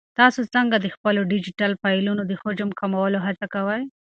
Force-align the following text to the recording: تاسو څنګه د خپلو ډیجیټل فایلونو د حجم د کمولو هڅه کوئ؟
تاسو 0.19 0.41
څنګه 0.55 0.75
د 0.79 0.87
خپلو 0.95 1.21
ډیجیټل 1.31 1.71
فایلونو 1.81 2.23
د 2.25 2.31
حجم 2.41 2.69
د 2.71 2.75
کمولو 2.81 3.19
هڅه 3.25 3.45
کوئ؟ 3.53 3.81